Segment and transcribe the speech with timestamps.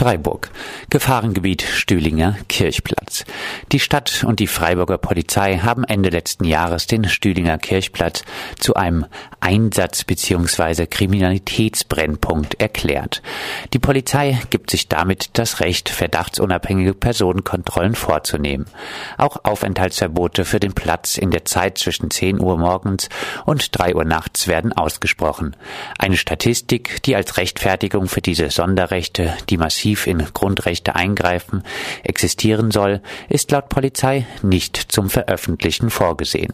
[0.00, 0.48] Freiburg.
[0.88, 3.24] Gefahrengebiet Stühlinger Kirchplatz.
[3.72, 8.24] Die Stadt und die Freiburger Polizei haben Ende letzten Jahres den Stühlinger Kirchplatz
[8.58, 9.06] zu einem
[9.40, 10.86] Einsatz- bzw.
[10.86, 13.22] Kriminalitätsbrennpunkt erklärt.
[13.72, 18.66] Die Polizei gibt sich damit das Recht, verdachtsunabhängige Personenkontrollen vorzunehmen.
[19.18, 23.08] Auch Aufenthaltsverbote für den Platz in der Zeit zwischen 10 Uhr morgens
[23.44, 25.56] und 3 Uhr nachts werden ausgesprochen.
[25.98, 30.32] Eine Statistik, die als Rechtfertigung für diese Sonderrechte, die massiv in
[30.70, 31.64] Grundrechte eingreifen,
[32.04, 36.52] existieren soll, ist laut Polizei nicht zum Veröffentlichen vorgesehen.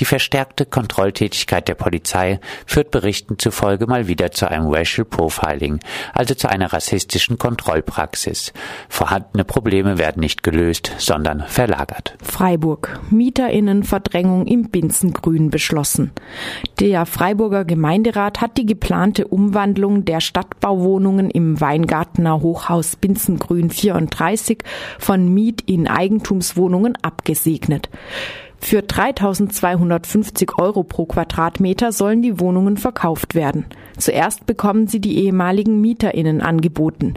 [0.00, 5.78] Die verstärkte Kontrolltätigkeit der Polizei führt Berichten zufolge mal wieder zu einem Racial Profiling,
[6.12, 8.52] also zu einer rassistischen Kontrollpraxis.
[8.88, 12.16] Vorhandene Probleme werden nicht gelöst, sondern verlagert.
[12.22, 13.00] Freiburg.
[13.10, 16.10] Mieterinnenverdrängung im Binzengrün beschlossen.
[16.80, 24.58] Der Freiburger Gemeinderat hat die geplante Umwandlung der Stadtbauwohnungen im Weingartener Hof Hochhaus Binzengrün 34
[24.98, 27.88] von Miet in Eigentumswohnungen abgesegnet.
[28.66, 33.66] Für 3250 Euro pro Quadratmeter sollen die Wohnungen verkauft werden.
[33.98, 37.12] Zuerst bekommen sie die ehemaligen MieterInnen angeboten.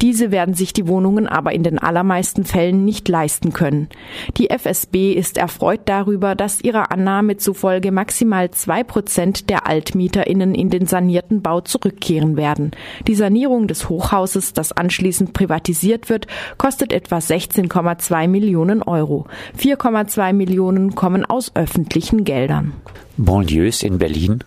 [0.00, 3.88] Diese werden sich die Wohnungen aber in den allermeisten Fällen nicht leisten können.
[4.36, 10.70] Die FSB ist erfreut darüber, dass ihrer Annahme zufolge maximal zwei Prozent der AltmieterInnen in
[10.70, 12.72] den sanierten Bau zurückkehren werden.
[13.08, 16.26] Die Sanierung des Hochhauses, das anschließend privatisiert wird,
[16.58, 19.26] kostet etwa 16,2 Millionen Euro.
[19.58, 22.72] 4,2 Millionen kommen aus öffentlichen Geldern.
[23.16, 24.44] Banlieues in Berlin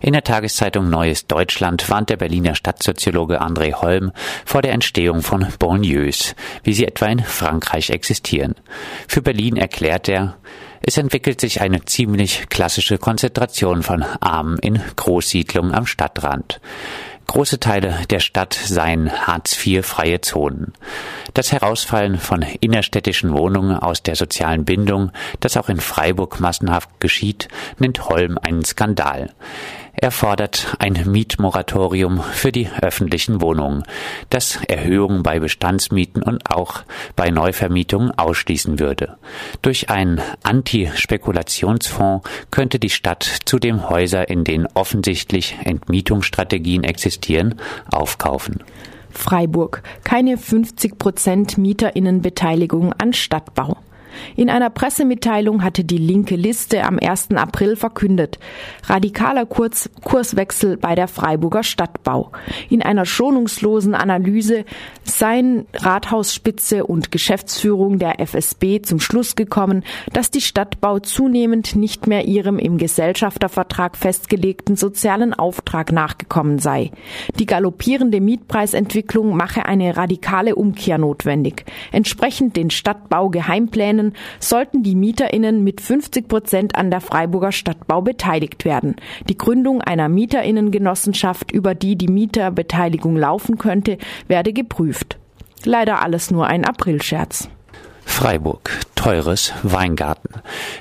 [0.00, 4.12] in der Tageszeitung Neues Deutschland warnt der Berliner Stadtsoziologe André Holm
[4.44, 8.54] vor der Entstehung von Banlieues, wie sie etwa in Frankreich existieren.
[9.08, 10.36] Für Berlin erklärt er,
[10.86, 16.60] es entwickelt sich eine ziemlich klassische Konzentration von Armen in Großsiedlungen am Stadtrand.
[17.26, 20.72] Große Teile der Stadt seien Hartz-IV-freie Zonen.
[21.32, 27.48] Das Herausfallen von innerstädtischen Wohnungen aus der sozialen Bindung, das auch in Freiburg massenhaft geschieht,
[27.78, 29.30] nennt Holm einen Skandal.
[29.96, 33.84] Er fordert ein Mietmoratorium für die öffentlichen Wohnungen,
[34.28, 36.82] das Erhöhungen bei Bestandsmieten und auch
[37.16, 39.16] bei Neuvermietungen ausschließen würde.
[39.62, 47.54] Durch einen Anti-Spekulationsfonds könnte die Stadt zudem Häuser, in denen offensichtlich Entmietungsstrategien existieren,
[47.90, 48.62] aufkaufen.
[49.10, 49.82] Freiburg.
[50.02, 53.76] Keine 50 Prozent Mieterinnenbeteiligung an Stadtbau.
[54.36, 57.30] In einer Pressemitteilung hatte die linke Liste am 1.
[57.34, 58.38] April verkündet,
[58.84, 62.32] radikaler Kurz Kurswechsel bei der Freiburger Stadtbau.
[62.68, 64.64] In einer schonungslosen Analyse
[65.04, 72.26] seien Rathausspitze und Geschäftsführung der FSB zum Schluss gekommen, dass die Stadtbau zunehmend nicht mehr
[72.26, 76.90] ihrem im Gesellschaftervertrag festgelegten sozialen Auftrag nachgekommen sei.
[77.38, 81.64] Die galoppierende Mietpreisentwicklung mache eine radikale Umkehr notwendig.
[81.92, 88.64] Entsprechend den Stadtbau-Geheimplänen Wohnungen sollten die MieterInnen mit 50 Prozent an der Freiburger Stadtbau beteiligt
[88.64, 88.96] werden.
[89.28, 93.98] Die Gründung einer MieterInnengenossenschaft, über die die Mieterbeteiligung laufen könnte,
[94.28, 95.18] werde geprüft.
[95.64, 97.48] Leider alles nur ein Aprilscherz.
[98.04, 98.70] Freiburg
[99.04, 100.30] teures Weingarten.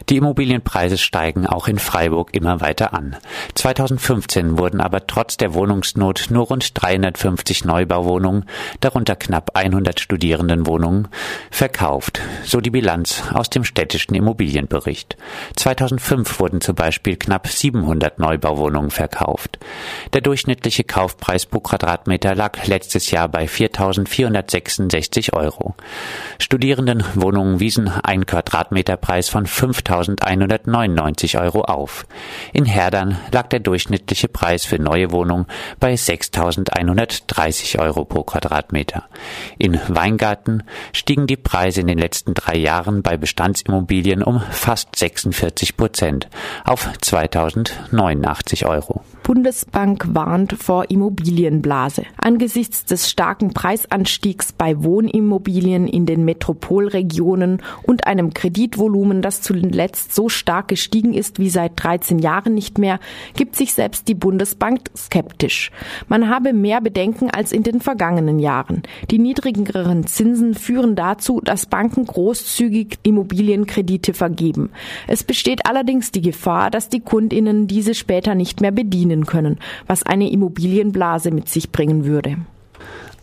[0.07, 3.17] Die Immobilienpreise steigen auch in Freiburg immer weiter an.
[3.55, 8.45] 2015 wurden aber trotz der Wohnungsnot nur rund 350 Neubauwohnungen,
[8.79, 11.09] darunter knapp 100 Studierendenwohnungen,
[11.51, 15.17] verkauft, so die Bilanz aus dem städtischen Immobilienbericht.
[15.57, 19.59] 2005 wurden zum Beispiel knapp 700 Neubauwohnungen verkauft.
[20.13, 25.75] Der durchschnittliche Kaufpreis pro Quadratmeter lag letztes Jahr bei 4.466 Euro.
[26.39, 32.05] Studierendenwohnungen wiesen einen Quadratmeterpreis von 5.199 Euro auf.
[32.53, 35.47] In Herdern lag der durchschnittliche Preis für neue Wohnungen
[35.79, 39.05] bei 6.130 Euro pro Quadratmeter.
[39.57, 45.75] In Weingarten stiegen die Preise in den letzten drei Jahren bei Bestandsimmobilien um fast 46
[45.75, 46.27] Prozent
[46.65, 49.03] auf 2.089 Euro.
[49.23, 52.03] Bundesbank warnt vor Immobilienblase.
[52.17, 60.29] Angesichts des starken Preisanstiegs bei Wohnimmobilien in den Metropolregionen und einem Kreditvolumen, das zuletzt so
[60.29, 62.99] stark gestiegen ist wie seit 13 Jahren nicht mehr,
[63.35, 65.71] gibt sich selbst die Bundesbank skeptisch.
[66.07, 68.83] Man habe mehr Bedenken als in den vergangenen Jahren.
[69.11, 74.71] Die niedrigeren Zinsen führen dazu, dass Banken großzügig Immobilienkredite vergeben.
[75.07, 80.03] Es besteht allerdings die Gefahr, dass die Kundinnen diese später nicht mehr bedienen können, was
[80.03, 82.37] eine Immobilienblase mit sich bringen würde.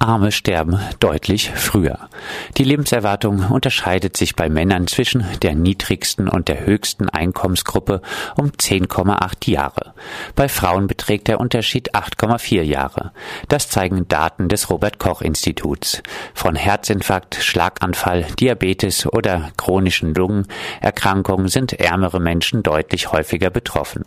[0.01, 2.09] Arme sterben deutlich früher.
[2.57, 8.01] Die Lebenserwartung unterscheidet sich bei Männern zwischen der niedrigsten und der höchsten Einkommensgruppe
[8.35, 9.93] um 10,8 Jahre.
[10.35, 13.13] Bei Frauen beträgt der Unterschied 8,4 Jahre.
[13.49, 16.03] Das zeigen Daten des Robert Koch Instituts.
[16.33, 24.07] Von Herzinfarkt, Schlaganfall, Diabetes oder chronischen Lungenerkrankungen sind ärmere Menschen deutlich häufiger betroffen.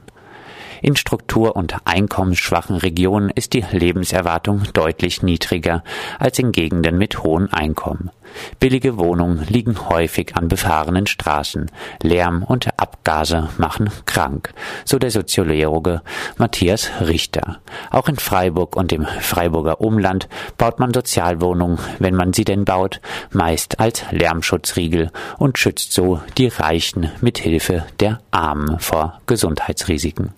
[0.84, 5.82] In struktur- und einkommensschwachen Regionen ist die Lebenserwartung deutlich niedriger
[6.20, 8.12] als in Gegenden mit hohen Einkommen.
[8.60, 11.72] Billige Wohnungen liegen häufig an befahrenen Straßen.
[12.02, 14.54] Lärm und Abgase machen krank,
[14.84, 16.02] so der Soziologe
[16.38, 17.60] Matthias Richter.
[17.90, 20.28] Auch in Freiburg und im Freiburger Umland
[20.58, 23.00] baut man Sozialwohnungen, wenn man sie denn baut,
[23.32, 30.34] meist als Lärmschutzriegel und schützt so die Reichen mit Hilfe der Armen vor Gesundheitsrisiken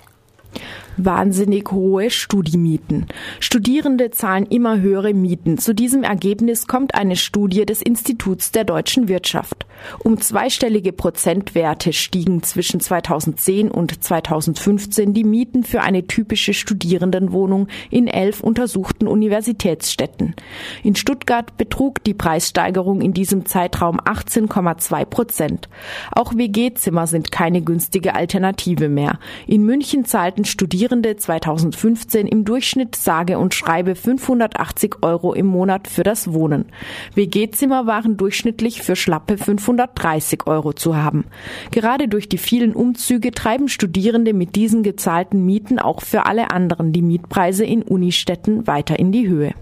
[0.98, 3.08] wahnsinnig hohe Studiemieten.
[3.40, 5.58] Studierende zahlen immer höhere Mieten.
[5.58, 9.66] Zu diesem Ergebnis kommt eine Studie des Instituts der deutschen Wirtschaft.
[10.00, 18.08] Um zweistellige Prozentwerte stiegen zwischen 2010 und 2015 die Mieten für eine typische Studierendenwohnung in
[18.08, 20.36] elf untersuchten Universitätsstädten.
[20.82, 25.70] In Stuttgart betrug die Preissteigerung in diesem Zeitraum 18,2 Prozent.
[26.12, 29.20] Auch WG-Zimmer sind keine günstige Alternative mehr.
[29.46, 36.04] In München zahlten Studierende 2015 im Durchschnitt sage und schreibe 580 Euro im Monat für
[36.04, 36.66] das Wohnen.
[37.14, 41.26] WG-Zimmer waren durchschnittlich für schlappe 500 530 Euro zu haben.
[41.72, 46.92] Gerade durch die vielen Umzüge treiben Studierende mit diesen gezahlten Mieten auch für alle anderen
[46.92, 49.54] die Mietpreise in Unistädten weiter in die Höhe.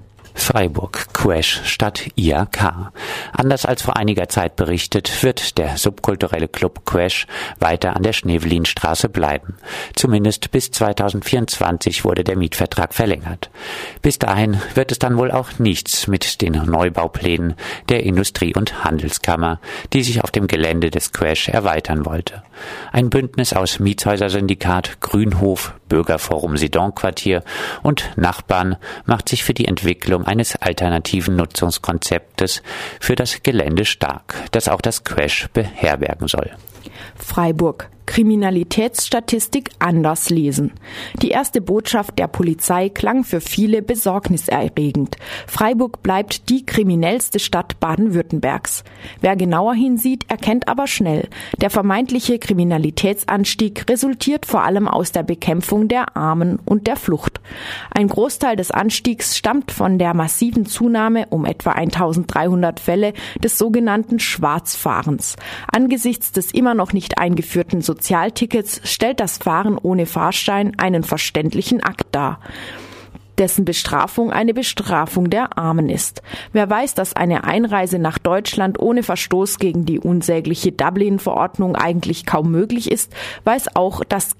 [0.53, 2.91] Freiburg Quash statt IAK.
[3.31, 7.25] Anders als vor einiger Zeit berichtet, wird der subkulturelle Club Quash
[7.57, 9.55] weiter an der Schneevelinstraße bleiben.
[9.95, 13.49] Zumindest bis 2024 wurde der Mietvertrag verlängert.
[14.03, 17.55] Bis dahin wird es dann wohl auch nichts mit den Neubauplänen
[17.89, 19.59] der Industrie- und Handelskammer,
[19.91, 22.43] die sich auf dem Gelände des Quash erweitern wollte.
[22.91, 27.43] Ein Bündnis aus Mietshäuser-Syndikat, Grünhof, Bürgerforum Sidon-Quartier
[27.81, 32.61] und Nachbarn macht sich für die Entwicklung eines alternativen Nutzungskonzeptes
[32.99, 36.51] für das Gelände stark, das auch das Crash beherbergen soll.
[37.15, 37.89] Freiburg.
[38.05, 40.71] Kriminalitätsstatistik anders lesen.
[41.21, 45.17] Die erste Botschaft der Polizei klang für viele besorgniserregend.
[45.47, 48.83] Freiburg bleibt die kriminellste Stadt Baden-Württembergs.
[49.21, 51.27] Wer genauer hinsieht, erkennt aber schnell,
[51.59, 57.41] der vermeintliche Kriminalitätsanstieg resultiert vor allem aus der Bekämpfung der Armen und der Flucht.
[57.91, 63.13] Ein Großteil des Anstiegs stammt von der massiven Zunahme um etwa 1300 Fälle
[63.43, 65.35] des sogenannten Schwarzfahrens.
[65.71, 72.07] Angesichts des immer noch nicht eingeführten Sozialtickets stellt das Fahren ohne Fahrstein einen verständlichen Akt
[72.11, 72.39] dar
[73.39, 76.21] dessen Bestrafung eine Bestrafung der Armen ist.
[76.51, 82.51] Wer weiß, dass eine Einreise nach Deutschland ohne Verstoß gegen die unsägliche Dublin-Verordnung eigentlich kaum
[82.51, 83.11] möglich ist,
[83.43, 84.35] weiß auch, dass